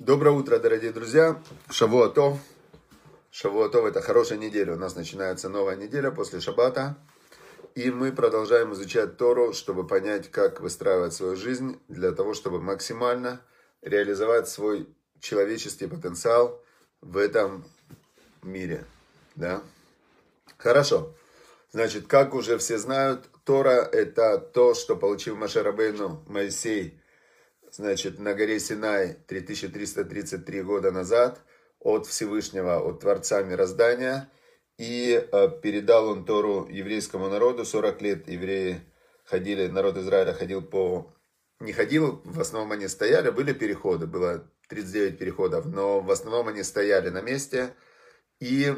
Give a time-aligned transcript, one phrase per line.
[0.00, 1.40] Доброе утро, дорогие друзья.
[1.70, 2.40] Шавуатов.
[3.30, 4.72] Шавуатов– это хорошая неделя.
[4.72, 6.98] У нас начинается новая неделя после шаббата.
[7.76, 13.40] И мы продолжаем изучать Тору, чтобы понять, как выстраивать свою жизнь, для того, чтобы максимально
[13.82, 14.88] реализовать свой
[15.20, 16.60] человеческий потенциал
[17.00, 17.64] в этом
[18.42, 18.86] мире.
[19.36, 19.62] Да?
[20.58, 21.14] Хорошо.
[21.70, 26.98] Значит, как уже все знают, Тора– это то, что получил Маше Рабейну Моисей–
[27.76, 31.40] значит, на горе Синай 3333 года назад
[31.80, 34.30] от Всевышнего, от Творца Мироздания.
[34.78, 37.64] И э, передал он Тору еврейскому народу.
[37.64, 38.80] 40 лет евреи
[39.24, 41.14] ходили, народ Израиля ходил по...
[41.60, 46.64] Не ходил, в основном они стояли, были переходы, было 39 переходов, но в основном они
[46.64, 47.74] стояли на месте.
[48.40, 48.74] И,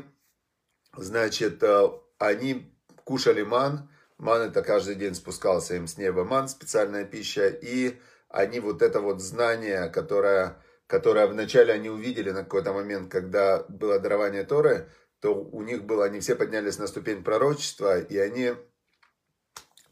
[0.96, 2.70] значит, э, они
[3.04, 3.90] кушали ман.
[4.18, 7.48] Ман это каждый день спускался им с неба ман, специальная пища.
[7.48, 7.98] И
[8.28, 13.98] они вот это вот знание, которое, которое вначале они увидели на какой-то момент, когда было
[13.98, 18.54] дарование Торы, то у них было, они все поднялись на ступень пророчества, и они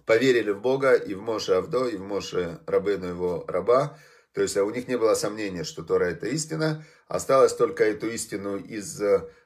[0.04, 3.98] поверили в Бога и в Моше Авдо, и в Моше Рабыну его раба.
[4.32, 6.84] То есть а у них не было сомнения, что Тора это истина.
[7.06, 9.00] Осталось только эту истину из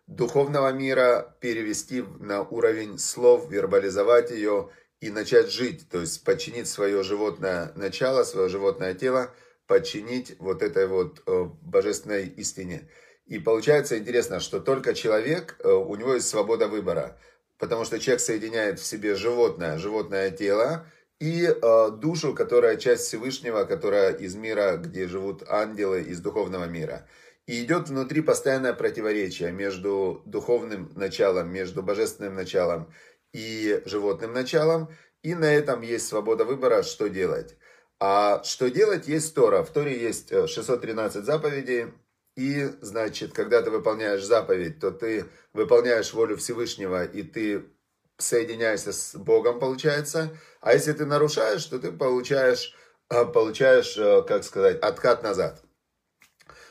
[0.07, 7.03] духовного мира перевести на уровень слов, вербализовать ее и начать жить, то есть подчинить свое
[7.03, 9.33] животное начало, свое животное тело,
[9.67, 12.89] подчинить вот этой вот э, божественной истине.
[13.27, 17.19] И получается интересно, что только человек, э, у него есть свобода выбора,
[17.59, 20.87] потому что человек соединяет в себе животное, животное тело
[21.21, 27.07] и э, душу, которая часть Всевышнего, которая из мира, где живут ангелы, из духовного мира.
[27.47, 32.93] И идет внутри постоянное противоречие между духовным началом, между божественным началом
[33.33, 34.89] и животным началом,
[35.23, 37.57] и на этом есть свобода выбора, что делать.
[38.01, 39.63] А что делать, есть Тора.
[39.63, 41.93] В Торе есть 613 э, заповедей,
[42.37, 47.65] и, значит, когда ты выполняешь заповедь, то ты выполняешь волю Всевышнего, и ты
[48.17, 50.31] соединяешься с Богом, получается.
[50.61, 52.77] А если ты нарушаешь, то ты получаешь,
[53.11, 55.63] э, получаешь э, как сказать, откат назад.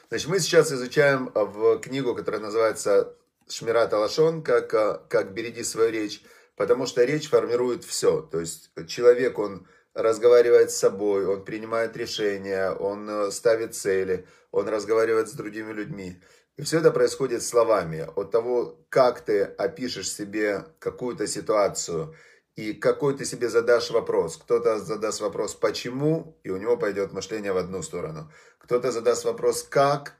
[0.08, 3.14] Значит, мы сейчас изучаем в книгу, которая называется
[3.50, 6.22] Шмират Алашон, как, как «Береги свою речь».
[6.58, 8.22] Потому что речь формирует все.
[8.22, 14.68] То есть человек, он разговаривает с собой, он принимает решения, он э, ставит цели, он
[14.68, 16.20] разговаривает с другими людьми.
[16.56, 18.10] И все это происходит словами.
[18.16, 22.16] От того, как ты опишешь себе какую-то ситуацию
[22.56, 24.38] и какой ты себе задашь вопрос.
[24.38, 28.32] Кто-то задаст вопрос «почему?» и у него пойдет мышление в одну сторону.
[28.58, 30.16] Кто-то задаст вопрос «как?»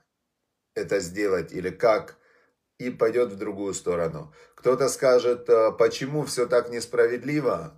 [0.76, 2.17] это сделать или «как?»
[2.78, 4.32] И пойдет в другую сторону.
[4.54, 7.74] Кто-то скажет, «Э, почему все так несправедливо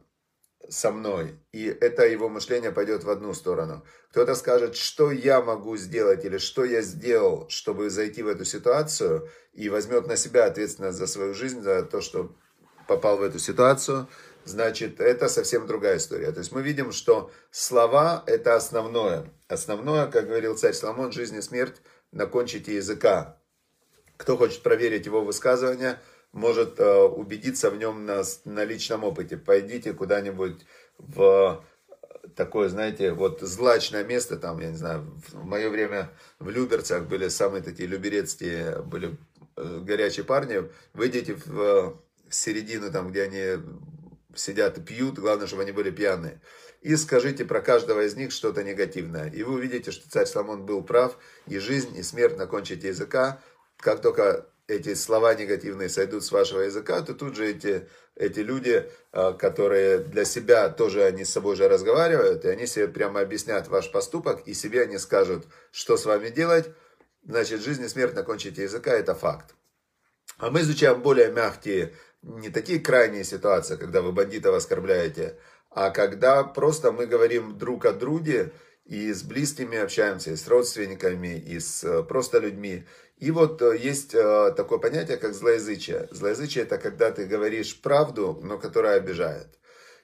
[0.68, 3.84] со мной, и это его мышление пойдет в одну сторону.
[4.10, 9.28] Кто-то скажет, что я могу сделать или что я сделал, чтобы зайти в эту ситуацию,
[9.52, 12.36] и возьмет на себя ответственность за свою жизнь, за то, что
[12.86, 14.06] попал в эту ситуацию,
[14.44, 16.30] значит, это совсем другая история.
[16.30, 19.24] То есть мы видим, что слова– это основное.
[19.48, 23.39] Основное, как говорил царь Соломон, жизнь и смерть на кончике языка.
[24.20, 25.98] Кто хочет проверить его высказывания,
[26.32, 29.38] может э, убедиться в нем на, на личном опыте.
[29.38, 30.66] Пойдите куда-нибудь
[30.98, 31.64] в
[32.36, 37.28] такое, знаете, вот злачное место, там, я не знаю, в мое время в Люберцах были
[37.28, 39.16] самые такие люберецкие, были
[39.56, 41.96] э, горячие парни, выйдите в,
[42.28, 43.64] в середину, там, где они
[44.34, 46.42] сидят и пьют, главное, чтобы они были пьяные,
[46.82, 49.30] и скажите про каждого из них что-то негативное.
[49.30, 51.16] И вы увидите, что царь Соломон был прав,
[51.46, 53.40] и жизнь, и смерть на кончике языка,
[53.80, 58.88] как только эти слова негативные сойдут с вашего языка, то тут же эти, эти люди,
[59.12, 63.66] а, которые для себя тоже они с собой же разговаривают, и они себе прямо объяснят
[63.68, 66.70] ваш поступок, и себе они скажут, что с вами делать.
[67.24, 69.54] Значит, жизнь и смерть на кончике языка– это факт.
[70.38, 75.36] А мы изучаем более мягкие, не такие крайние ситуации, когда вы бандитов оскорбляете,
[75.70, 78.52] а когда просто мы говорим друг о друге,
[78.90, 82.84] и с близкими общаемся, и с родственниками, и с э, просто людьми.
[83.18, 86.08] И вот э, есть э, такое понятие, как злоязычие.
[86.10, 89.46] Злоязычие– это когда ты говоришь правду, но которая обижает.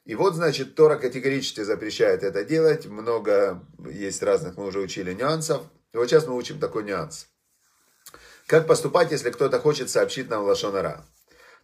[0.05, 2.87] И вот, значит, Тора категорически запрещает это делать.
[2.87, 5.62] Много есть разных, мы уже учили нюансов.
[5.93, 7.27] И вот сейчас мы учим такой нюанс.
[8.47, 11.05] Как поступать, если кто-то хочет сообщить нам лошонара?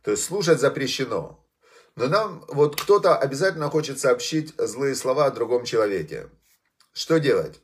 [0.03, 1.47] То есть слушать запрещено.
[1.95, 6.29] Но нам вот кто-то обязательно хочет сообщить злые слова о другом человеке.
[6.93, 7.61] Что делать?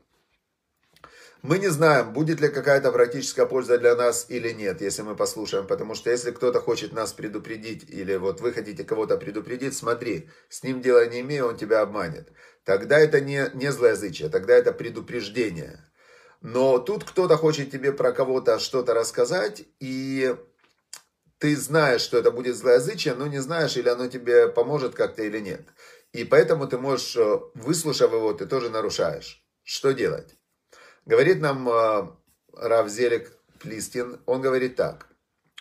[1.43, 5.67] Мы не знаем, будет ли какая-то практическая польза для нас или нет, если мы послушаем.
[5.67, 10.63] Потому что если кто-то хочет нас предупредить, или вот вы хотите кого-то предупредить, смотри, с
[10.65, 12.29] ним дела не имею, он тебя обманет.
[12.65, 15.85] Тогда это не, не злоязычие, тогда это предупреждение.
[16.41, 20.35] Но тут кто-то хочет тебе про кого-то что-то рассказать, и
[21.39, 25.39] ты знаешь, что это будет злоязычие, но не знаешь, или оно тебе поможет как-то или
[25.39, 25.63] нет.
[26.13, 29.45] И поэтому ты можешь, э, выслушав его, ты тоже нарушаешь.
[29.63, 30.37] Что делать?
[31.05, 32.09] Говорит нам э,
[32.55, 35.07] Рав Зелик Плистин, он говорит так.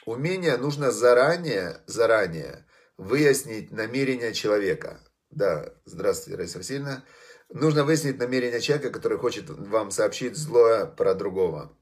[0.06, 2.66] Умение нужно заранее, заранее
[2.98, 5.02] выяснить намерение человека.
[5.30, 7.04] Да, здравствуйте, Раиса Васильевна.
[7.50, 11.78] Нужно выяснить намерение человека, который хочет вам сообщить злое про другого.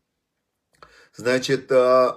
[1.16, 2.14] Значит, э,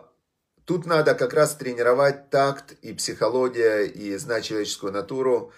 [0.64, 5.52] тут надо как раз тренировать такт и психология, и знать человеческую натуру.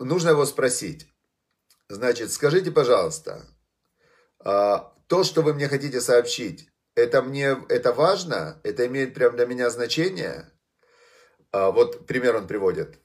[0.00, 1.06] Нужно его спросить.
[1.88, 3.46] Значит, скажите, пожалуйста,
[4.44, 4.76] э,
[5.06, 8.60] то, что вы мне хотите сообщить, это мне, это важно?
[8.62, 10.50] Это имеет прям для меня значение?
[11.52, 12.98] А, вот пример он приводит.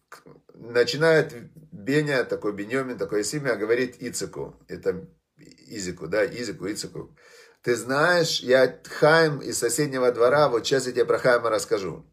[0.53, 1.33] Начинает
[1.71, 4.55] Беня, такой Бенемин, такое имя, говорит Ицеку.
[4.67, 5.07] Это
[5.37, 7.15] Изику, да, Изику, Ицеку.
[7.61, 12.05] Ты знаешь, я Хайм из соседнего двора, вот сейчас я тебе про Хайма расскажу.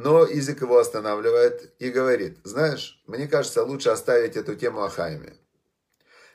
[0.00, 5.34] Но Изик его останавливает и говорит, знаешь, мне кажется, лучше оставить эту тему о Хайме.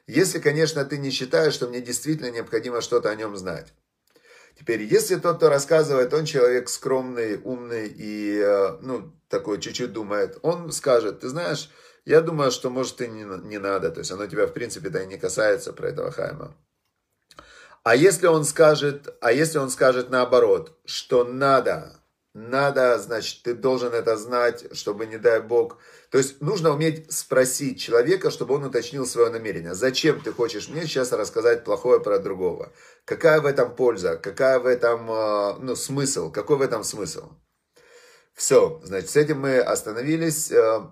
[0.05, 3.73] Если, конечно, ты не считаешь, что мне действительно необходимо что-то о нем знать.
[4.59, 10.39] Теперь, если тот, кто рассказывает, он человек скромный, умный и, э, ну, такой чуть-чуть думает,
[10.41, 11.69] он скажет, ты знаешь,
[12.03, 15.07] я думаю, что, может, и не, не надо, то есть оно тебя, в принципе-то и
[15.07, 16.53] не касается про этого Хайма.
[17.83, 22.02] А если он скажет, а если он скажет наоборот, что надо,
[22.33, 25.77] надо, значит, ты должен это знать, чтобы, не дай Бог,
[26.09, 29.75] то есть нужно уметь спросить человека, чтобы он уточнил свое намерение.
[29.75, 32.71] Зачем ты хочешь мне сейчас рассказать плохое про другого?
[33.05, 34.17] Какая в этом польза?
[34.17, 36.31] Какая в этом э, ну, смысл?
[36.31, 37.33] Какой в этом смысл?
[38.33, 40.51] Все, значит, с этим мы остановились.
[40.51, 40.87] Э,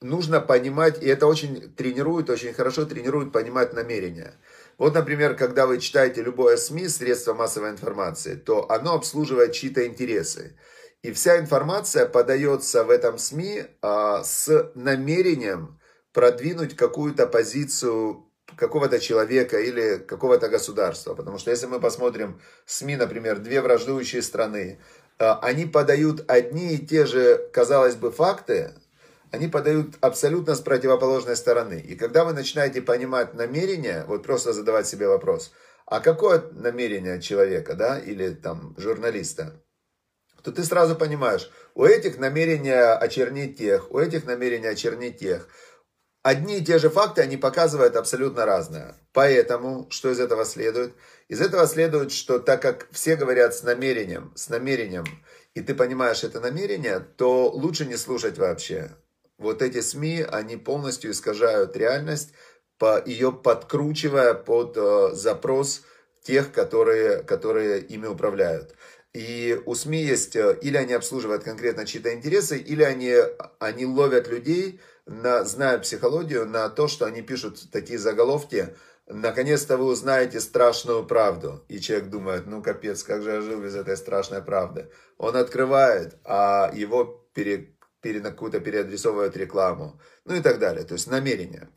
[0.00, 4.34] нужно понимать, и это очень тренирует, очень хорошо тренирует понимать намерения.
[4.78, 10.56] Вот, например, когда вы читаете любое СМИ, средство массовой информации, то оно обслуживает чьи-то интересы.
[11.02, 15.80] И вся информация подается в этом СМИ а, с намерением
[16.12, 18.24] продвинуть какую-то позицию
[18.56, 21.14] какого-то человека или какого-то государства.
[21.14, 24.80] Потому что если мы посмотрим СМИ, например, две враждующие страны,
[25.18, 28.74] а, они подают одни и те же, казалось бы, факты,
[29.30, 31.80] они подают абсолютно с противоположной стороны.
[31.80, 35.52] И когда вы начинаете понимать намерение, вот просто задавать себе вопрос,
[35.86, 39.62] а какое намерение человека, да, или там журналиста,
[40.42, 45.48] то ты сразу понимаешь, у этих намерения очернить тех, у этих намерения очернить тех.
[46.22, 48.96] Одни и те же факты, они показывают абсолютно разное.
[49.12, 50.94] Поэтому, что из этого следует?
[51.28, 55.04] Из этого следует, что так как все говорят с намерением, с намерением,
[55.54, 58.90] и ты понимаешь это намерение, то лучше не слушать вообще.
[59.38, 62.32] Вот эти СМИ, они полностью искажают реальность,
[62.76, 65.82] по, ее подкручивая под э, запрос
[66.22, 68.74] тех, которые, которые ими управляют.
[69.14, 73.14] И у СМИ есть, э, или они обслуживают конкретно чьи-то интересы, или они,
[73.58, 78.74] они ловят людей, на, зная психологию, на то, что они пишут такие заголовки,
[79.06, 81.64] наконец-то вы узнаете страшную правду.
[81.68, 84.90] И человек думает, ну капец, как же я жил без этой страшной правды.
[85.16, 90.84] Он открывает, а его пере, какую-то переадресовывают рекламу, ну и так далее.
[90.84, 91.68] То есть намерение.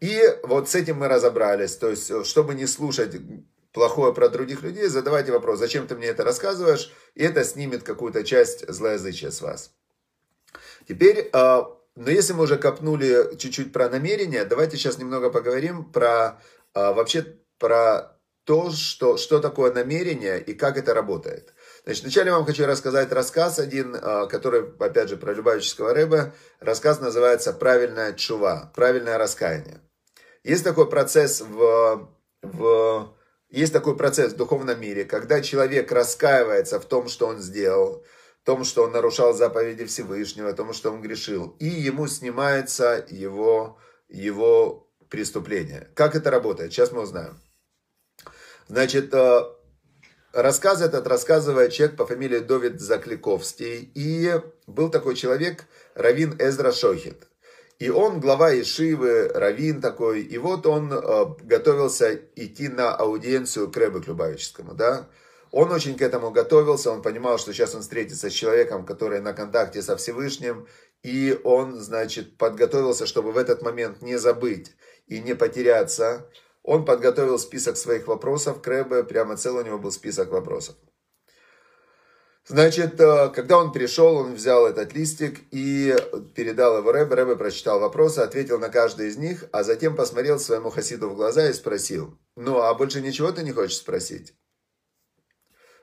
[0.00, 1.76] И вот с этим мы разобрались.
[1.76, 3.16] То есть, э, чтобы не слушать
[3.72, 8.22] плохое про других людей, задавайте вопрос, зачем ты мне это рассказываешь, и это снимет какую-то
[8.22, 9.72] часть злоязычия с вас.
[10.88, 16.40] Теперь, а, но если мы уже копнули чуть-чуть про намерение, давайте сейчас немного поговорим про
[16.72, 21.53] а, вообще про то, что, что такое намерение и как это работает.
[21.84, 26.32] Значит, вначале вам хочу рассказать рассказ один, а, который, опять же, про Любавического рыба.
[26.60, 29.80] Рассказ называется «Правильная чува», «Правильное раскаяние».
[30.44, 32.08] Есть такой процесс в,
[32.42, 33.14] в
[33.50, 38.02] есть такой процесс в духовном мире, когда человек раскаивается в том, что он сделал,
[38.42, 43.06] в том, что он нарушал заповеди Всевышнего, в том, что он грешил, и ему снимается
[43.08, 45.88] его, его преступление.
[45.94, 46.72] Как это работает?
[46.72, 47.38] Сейчас мы узнаем.
[48.68, 49.42] Значит, э,
[50.34, 53.90] рассказ этот рассказывает человек по фамилии Довид Закликовский.
[53.94, 54.32] И
[54.66, 55.64] был такой человек,
[55.94, 57.26] Равин Эзра Шохит.
[57.78, 63.76] И он глава Ишивы, Равин такой, и вот он э, готовился идти на аудиенцию к
[63.76, 65.08] Рэбе Клюбавическому, да.
[65.50, 69.32] Он очень к этому готовился, он понимал, что сейчас он встретится с человеком, который на
[69.32, 70.66] контакте со Всевышним,
[71.02, 74.72] и он, значит, подготовился, чтобы в этот момент не забыть
[75.06, 76.26] и не потеряться.
[76.64, 80.74] Он подготовил список своих вопросов к Рэбе, прямо целый у него был список вопросов.
[82.46, 85.94] Значит, э, когда он пришел, он взял этот листик и
[86.34, 87.14] передал его Рэбе.
[87.16, 91.48] Рэбе прочитал вопросы, ответил на каждый из них, а затем посмотрел своему хасиду в глаза
[91.48, 94.34] и спросил, ну, а больше ничего ты не хочешь спросить?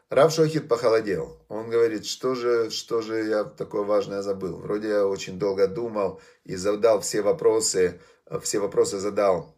[0.10, 1.38] Рав Шохид похолодел.
[1.48, 4.58] Он говорит, что же, что же я такое важное забыл?
[4.58, 9.56] Вроде я очень долго думал и задал все вопросы, э, все вопросы задал.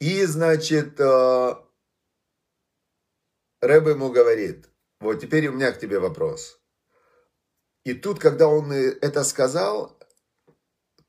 [0.00, 1.54] И, значит, э,
[3.60, 4.68] Рэбе ему говорит,
[5.00, 6.60] вот теперь у меня к тебе вопрос.
[7.84, 9.98] И тут, когда он это сказал,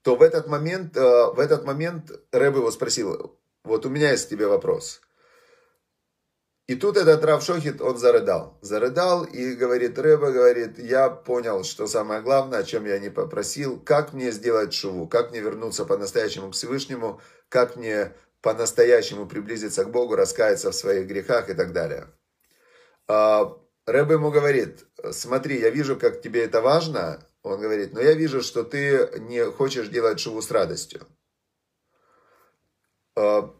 [0.02, 4.26] то в этот момент, э, в этот момент Рэб его спросил, вот у меня есть
[4.26, 5.02] к тебе вопрос.
[6.68, 8.60] И тут этот Рав Шохит, он зарыдал.
[8.62, 13.80] Зарыдал и говорит, Рэба говорит, я понял, что самое главное, о чем я не попросил,
[13.80, 19.92] как мне сделать шуву, как мне вернуться по-настоящему к Всевышнему, как мне по-настоящему приблизиться к
[19.92, 22.08] Богу, раскаяться в своих грехах и так далее.
[23.08, 27.26] А, Рэбе ему говорит, смотри, я вижу, как тебе это важно.
[27.42, 31.08] Он говорит, но я вижу, что ты не хочешь делать шуву с радостью.
[33.16, 33.54] А,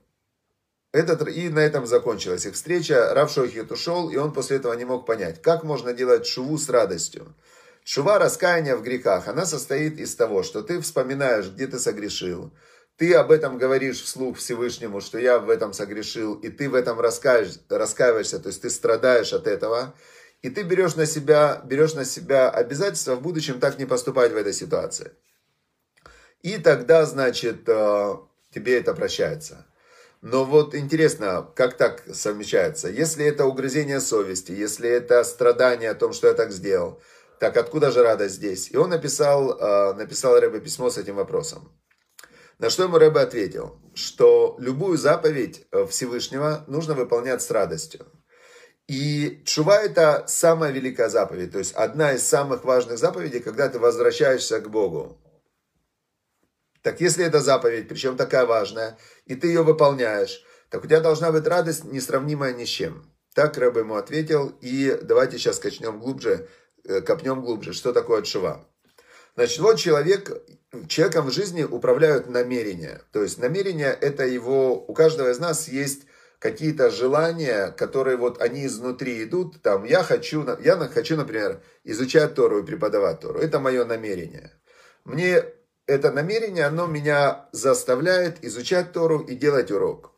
[0.92, 3.14] этот, и на этом закончилась их встреча.
[3.14, 6.70] Рав Шохит ушел, и он после этого не мог понять, как можно делать шуву с
[6.70, 7.36] радостью.
[7.84, 12.52] Шува раскаяния в грехах, она состоит из того, что ты вспоминаешь, где ты согрешил,
[13.00, 17.00] ты об этом говоришь вслух Всевышнему, что я в этом согрешил, и ты в этом
[17.00, 19.96] раскаиваешься, то есть ты страдаешь от этого,
[20.42, 24.36] и ты берешь на себя, берешь на себя обязательство в будущем так не поступать в
[24.36, 25.12] этой ситуации.
[26.42, 28.16] И тогда, значит, э,
[28.54, 29.66] тебе это прощается.
[30.22, 32.90] Но вот интересно, как так совмещается?
[32.90, 37.02] Если это угрызение совести, если это страдание о том, что я так сделал,
[37.40, 38.70] так откуда же радость здесь?
[38.72, 41.72] И он написал, э, написал Рэбе письмо с этим вопросом.
[42.60, 48.06] На что ему Рэбе ответил, что любую заповедь э, Всевышнего нужно выполнять с радостью.
[48.86, 53.80] И чува это самая великая заповедь, то есть одна из самых важных заповедей, когда ты
[53.80, 55.18] возвращаешься к Богу.
[56.82, 61.32] Так если это заповедь, причем такая важная, и ты ее выполняешь, так у тебя должна
[61.32, 63.10] быть радость, несравнимая ни с чем.
[63.36, 66.50] Так Рэб ему ответил, и давайте сейчас качнем глубже,
[66.84, 68.68] э, копнем глубже, что такое чува.
[69.36, 70.32] Значит, вот человек,
[70.88, 73.02] человеком в жизни управляют намерения.
[73.12, 76.04] То есть намерения это его, у каждого из нас есть
[76.40, 79.62] какие-то желания, которые вот они изнутри идут.
[79.62, 83.40] Там я хочу, я хочу, например, изучать Тору и преподавать Тору.
[83.40, 84.54] Это мое намерение.
[85.04, 85.44] Мне
[85.86, 90.14] это намерение, оно меня заставляет изучать Тору и делать урок.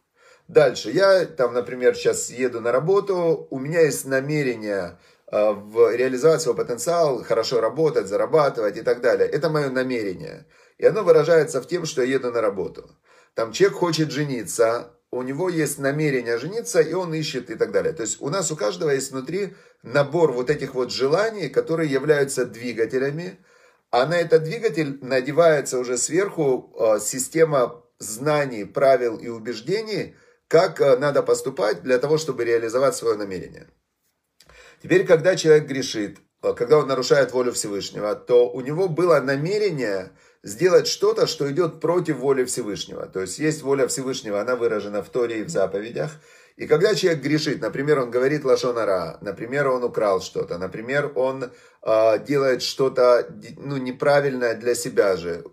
[0.48, 4.98] Дальше, я там, например, сейчас еду на работу, у меня есть намерение
[5.32, 9.30] в реализовать свой потенциал, хорошо работать, зарабатывать и так далее.
[9.30, 10.46] Это мое намерение.
[10.78, 12.90] И оно выражается в том, что я еду на работу.
[13.34, 17.94] Там человек хочет жениться, у него есть намерение жениться, и он ищет и так далее.
[17.94, 22.46] То есть у нас у каждого есть внутри набор вот этих вот желаний, которые являются
[22.46, 23.40] двигателями,
[23.90, 30.16] а на этот двигатель надевается уже сверху э, система знаний, правил и убеждений,
[30.48, 33.68] как э, надо поступать для того, чтобы реализовать свое намерение.
[34.82, 40.12] Теперь, когда человек грешит, э, когда он нарушает волю Всевышнего, то у него было намерение
[40.44, 43.06] сделать что-то, что идет против воли Всевышнего.
[43.06, 46.12] То есть есть воля Всевышнего, она выражена в Торе и в заповедях.
[46.58, 51.52] И когда человек грешит, например, он говорит лашонара, например, он украл что-то, например, он
[51.84, 55.44] э, делает что-то ну, неправильное для себя же,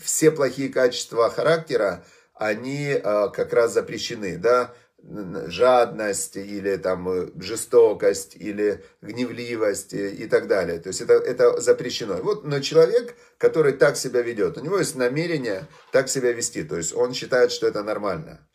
[0.00, 2.04] все плохие качества характера,
[2.34, 10.46] они э, как раз запрещены, да, жадность или там э, жестокость или гневливость и так
[10.46, 10.78] далее.
[10.78, 12.16] То есть это, это запрещено.
[12.16, 16.62] Вот, но человек, который так себя ведет, у него есть намерение так себя вести.
[16.62, 18.46] То есть он считает, что это нормально.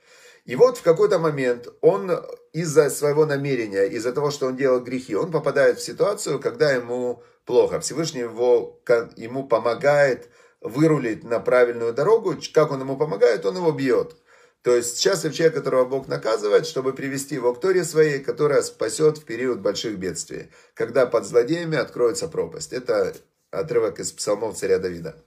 [0.46, 2.12] И вот в какой-то момент он
[2.54, 7.24] из-за своего намерения, из-за того, что он делал грехи, он попадает в ситуацию, когда ему
[7.46, 7.80] плохо.
[7.80, 8.80] Всевышний его,
[9.16, 10.30] ему помогает
[10.62, 12.36] вырулить на правильную дорогу.
[12.54, 13.46] Как он ему помогает?
[13.46, 14.16] Он его бьет.
[14.66, 19.20] То есть счастлив человек, которого Бог наказывает, чтобы привести его к Торе своей, которая спасет
[19.20, 22.74] в период больших бедствий, когда под злодеями откроется пропасть.
[22.74, 23.14] Это
[23.52, 25.18] отрывок из псалмов царя Давида.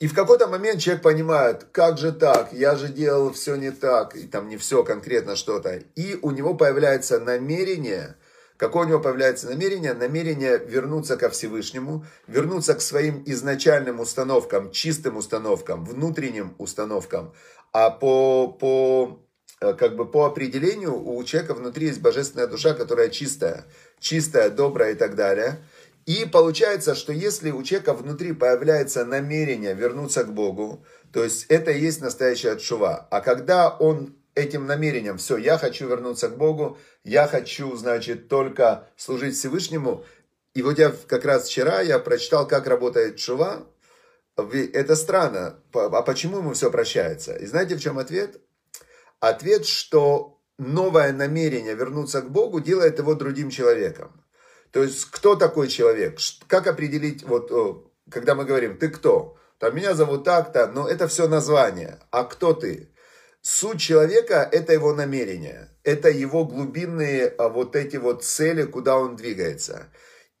[0.00, 4.14] И в какой-то момент человек понимает, как же так, я же делал все не так,
[4.16, 5.82] и там не все конкретно что-то.
[5.94, 8.16] И у него появляется намерение–
[8.58, 9.94] Какое у него появляется намерение?
[9.94, 17.32] Намерение вернуться ко Всевышнему, вернуться к своим изначальным установкам, чистым установкам, внутренним установкам.
[17.72, 19.20] А по, по,
[19.60, 23.64] э, как бы по определению у человека внутри есть божественная душа, которая чистая,
[23.98, 25.58] чистая, добрая и так далее.
[26.06, 31.70] И получается, что если у человека внутри появляется намерение вернуться к Богу, то есть это
[31.70, 33.06] и есть настоящая чува.
[33.10, 35.18] А когда он этим намерением.
[35.18, 40.04] Все, я хочу вернуться к Богу, я хочу, значит, только служить Всевышнему.
[40.54, 43.66] И вот я как раз вчера я прочитал, как работает чува.
[44.38, 45.60] Это странно.
[45.72, 47.34] А почему ему все прощается?
[47.34, 48.40] И знаете, в чем ответ?
[49.20, 54.24] Ответ, что новое намерение вернуться к Богу делает его другим человеком.
[54.70, 56.18] То есть, кто такой человек?
[56.46, 57.50] Как определить, вот,
[58.10, 59.36] когда мы говорим, ты кто?
[59.58, 61.98] Там, меня зовут так-то, но это все название.
[62.10, 62.90] А кто ты?
[63.40, 65.70] Суть человека– это его намерение.
[65.82, 69.90] Это его глубинные а, вот эти вот цели, куда он двигается.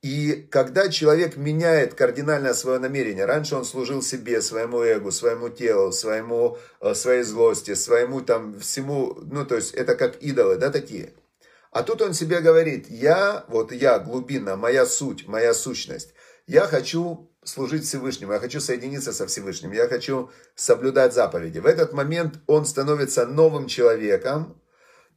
[0.02, 5.90] И когда человек меняет кардинально свое намерение, раньше он служил себе, своему эго, своему телу,
[5.92, 11.12] своему, а, своей злости, своему там всему, ну то есть это как идолы, да, такие–
[11.70, 16.14] а тут он себе говорит, я, вот я, глубина, моя суть, моя сущность,
[16.46, 21.58] я хочу служить Всевышнему, я хочу соединиться со Всевышним, я хочу соблюдать заповеди.
[21.58, 24.60] В этот момент он становится новым человеком,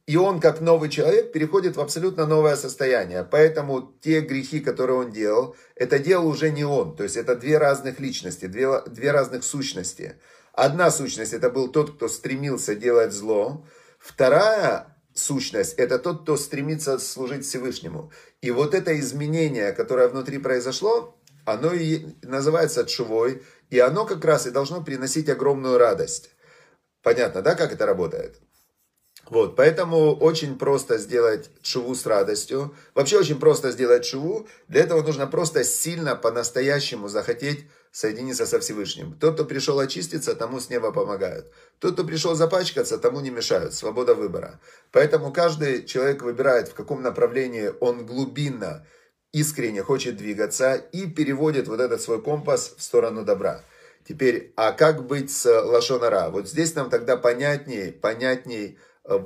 [0.06, 3.24] и он, как новый человек, переходит в абсолютно новое состояние.
[3.24, 6.96] Поэтому те грехи, которые он делал, это делал уже не он.
[6.96, 10.16] То есть это две разных личности, две, две разных сущности.
[10.52, 13.64] Одна сущность, это был тот, кто стремился делать зло.
[13.98, 18.10] Вторая сущность, это тот, кто стремится служить Всевышнему.
[18.40, 24.46] И вот это изменение, которое внутри произошло, оно и называется чувой, и оно как раз
[24.46, 26.30] и должно приносить огромную радость.
[27.02, 28.40] Понятно, да, как это работает?
[29.30, 32.74] Вот, поэтому очень просто сделать чуву с радостью.
[32.94, 34.46] Вообще очень просто сделать чуву.
[34.68, 39.14] Для этого нужно просто сильно, по-настоящему захотеть соединиться со Всевышним.
[39.18, 41.52] Тот, кто пришел очиститься, тому с неба помогают.
[41.78, 43.74] Тот, кто пришел запачкаться, тому не мешают.
[43.74, 44.60] Свобода выбора.
[44.90, 48.86] Поэтому каждый человек выбирает, в каком направлении он глубинно,
[49.32, 53.62] искренне хочет двигаться и переводит вот этот свой компас в сторону добра.
[54.06, 56.30] Теперь, а как быть с лошонара?
[56.30, 58.72] Вот здесь нам тогда понятней э,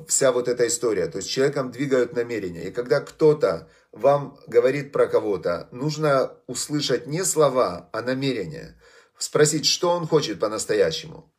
[0.06, 1.06] вся вот эта история.
[1.06, 2.64] То есть человеком двигают намерения.
[2.64, 8.80] И когда кто-то вам говорит про кого-то, нужно услышать не слова, а намерения.
[9.18, 11.32] Спросить, что он хочет по-настоящему.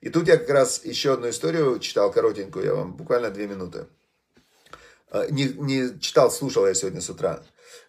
[0.00, 3.86] И тут я как раз еще одну историю читал, коротенькую, я вам буквально две минуты.
[5.10, 7.42] А, не, не читал, слушал я сегодня с утра.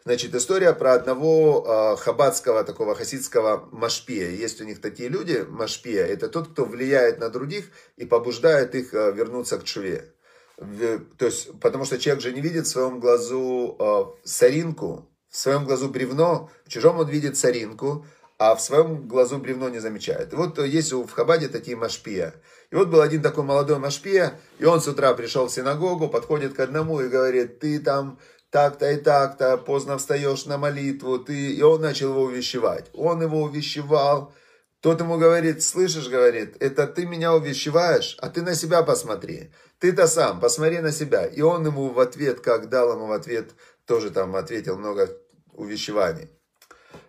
[0.06, 4.30] Значит, история про одного э, хаббатского, такого хасидского машпия.
[4.30, 6.06] Есть у них такие люди, машпия.
[6.06, 7.66] Это тот, кто влияет на других
[7.98, 10.14] и побуждает их э, вернуться к чуве
[10.58, 15.66] то есть, потому что человек же не видит в своем глазу э, соринку, в своем
[15.66, 18.06] глазу бревно, в чужом он видит соринку,
[18.38, 20.34] а в своем глазу бревно не замечает.
[20.34, 22.36] И вот есть в Хабаде такие машпия.
[22.72, 26.54] И вот был один такой молодой машпия, и он с утра пришел в синагогу, подходит
[26.54, 28.20] к одному и говорит, ты там
[28.54, 31.54] так-то и так-то, поздно встаешь на молитву, ты...
[31.54, 32.86] И он начал его увещевать.
[32.94, 34.32] Он его увещевал.
[34.80, 39.52] Тот ему говорит, слышишь, говорит, это ты меня увещеваешь, а ты на себя посмотри.
[39.80, 41.26] Ты-то сам, посмотри на себя.
[41.26, 43.50] И он ему в ответ, как дал ему в ответ,
[43.88, 45.10] тоже там ответил много
[45.54, 46.30] увещеваний.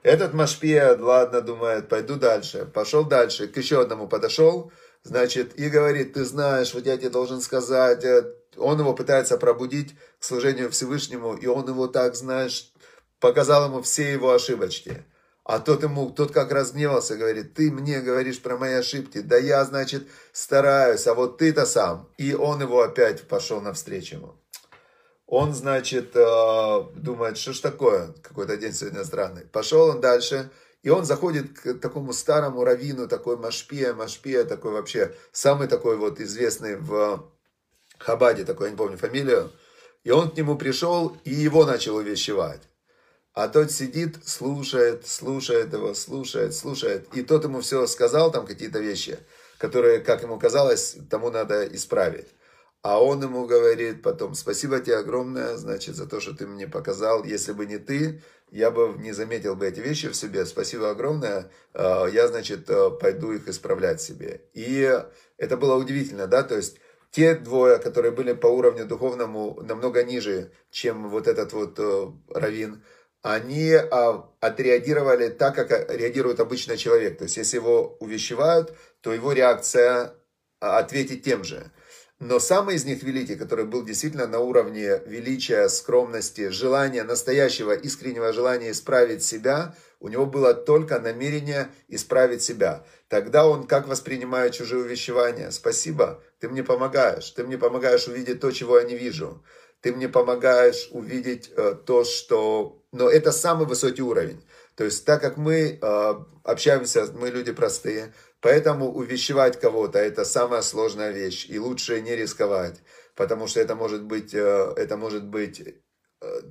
[0.03, 2.65] Этот Машпия, ладно, думает, пойду дальше.
[2.73, 7.43] Пошел дальше, к еще одному подошел, значит, и говорит, ты знаешь, вот я тебе должен
[7.43, 12.73] сказать, э, он его пытается пробудить к служению Всевышнему, и он его так, знаешь,
[13.21, 15.05] показал ему все его ошибочки.
[15.45, 19.63] А тот ему, тот как разгневался, говорит, ты мне говоришь про мои ошибки, да я,
[19.65, 22.09] значит, стараюсь, а вот ты-то сам.
[22.17, 24.35] И он его опять пошел навстречу ему.
[25.27, 29.43] Он, значит, э, думает, что ж такое, какой-то день сегодня странный.
[29.47, 30.51] Пошел он дальше,
[30.83, 36.21] и он заходит к такому старому раввину, такой Машпия, Машпия, такой вообще, самый такой вот
[36.21, 37.31] известный в
[38.05, 39.51] Хабаде, такой, я не помню фамилию.
[40.05, 42.61] И он к нему пришел, и его начал увещевать.
[43.33, 47.09] А тот сидит, слушает, слушает его, слушает, слушает.
[47.15, 49.19] И тот ему все сказал, там какие-то вещи,
[49.57, 52.29] которые, как ему казалось, тому надо исправить.
[52.83, 57.25] А он ему говорит потом, спасибо тебе огромное, значит, за то, что ты мне показал.
[57.25, 60.45] Если бы не ты, я бы не заметил бы эти вещи в себе.
[60.45, 61.51] Спасибо огромное.
[61.73, 62.69] А, я, значит,
[63.01, 64.43] пойду их исправлять себе.
[64.53, 65.03] И
[65.39, 66.77] это было удивительно, да, то есть
[67.15, 72.83] те двое, которые были по уровню духовному намного ниже, чем вот этот вот э, раввин,
[73.23, 77.19] они а, отреагировали так, как реагирует обычный человек.
[77.19, 80.15] То есть, если его увещевают, то его реакция
[80.61, 81.71] а, ответить тем же.
[82.19, 88.33] Но самый из них великий, который был действительно на уровне величия, скромности, желания, настоящего искреннего
[88.33, 92.85] желания исправить себя, у него было только намерение исправить себя.
[93.09, 95.51] Тогда он как воспринимает чужие увещевания?
[95.51, 99.43] Спасибо, ты мне помогаешь, ты мне помогаешь увидеть то, чего я не вижу.
[99.81, 104.45] Ты мне помогаешь увидеть э, то, что но это самый высокий уровень.
[104.75, 110.61] То есть, так как мы э, общаемся, мы люди простые, поэтому увещевать кого-то это самая
[110.61, 112.83] сложная вещь, и лучше не рисковать,
[113.15, 115.73] потому что это может быть, э, это может быть, э,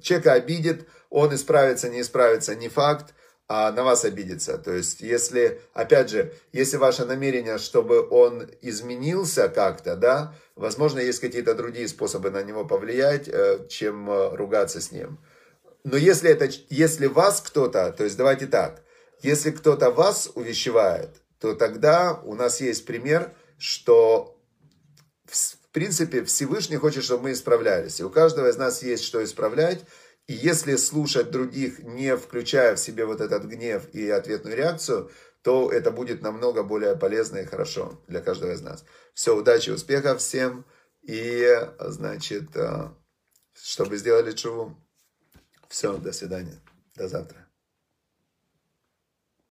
[0.01, 3.13] человека обидит, он исправится, не исправится, не факт,
[3.47, 4.57] а на вас обидится.
[4.57, 11.19] То есть, если, опять же, если ваше намерение, чтобы он изменился как-то, да, возможно, есть
[11.19, 15.19] какие-то другие способы на него повлиять, э, чем э, ругаться с ним.
[15.83, 18.81] Но если это, если вас кто-то, то есть давайте так,
[19.21, 24.39] если кто-то вас увещевает, то тогда у нас есть пример, что
[25.25, 27.99] в принципе Всевышний хочет, чтобы мы исправлялись.
[27.99, 29.83] И у каждого из нас есть что исправлять.
[30.27, 35.69] И если слушать других, не включая в себе вот этот гнев и ответную реакцию, то
[35.69, 38.85] это будет намного более полезно и хорошо для каждого из нас.
[39.13, 40.65] Все, удачи, успехов всем.
[41.01, 41.45] И,
[41.79, 42.89] значит, э,
[43.53, 44.77] чтобы сделали чуву.
[45.67, 46.61] Все, до свидания.
[46.95, 47.42] До завтра.